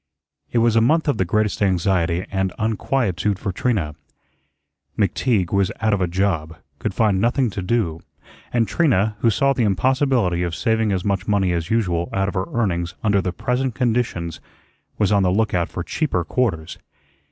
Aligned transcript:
It 0.51 0.57
was 0.57 0.75
a 0.75 0.81
month 0.81 1.07
of 1.07 1.19
the 1.19 1.25
greatest 1.25 1.61
anxiety 1.61 2.25
and 2.31 2.51
unquietude 2.57 3.37
for 3.37 3.51
Trina. 3.51 3.93
McTeague 4.97 5.53
was 5.53 5.71
out 5.79 5.93
of 5.93 6.01
a 6.01 6.07
job, 6.07 6.57
could 6.79 6.95
find 6.95 7.21
nothing 7.21 7.51
to 7.51 7.61
do; 7.61 7.99
and 8.51 8.67
Trina, 8.67 9.15
who 9.19 9.29
saw 9.29 9.53
the 9.53 9.61
impossibility 9.61 10.41
of 10.41 10.55
saving 10.55 10.91
as 10.91 11.05
much 11.05 11.27
money 11.27 11.51
as 11.53 11.69
usual 11.69 12.09
out 12.11 12.27
of 12.27 12.33
her 12.33 12.51
earnings 12.51 12.95
under 13.03 13.21
the 13.21 13.31
present 13.31 13.75
conditions, 13.75 14.39
was 14.97 15.11
on 15.11 15.21
the 15.21 15.29
lookout 15.31 15.69
for 15.69 15.83
cheaper 15.83 16.23
quarters. 16.25 16.79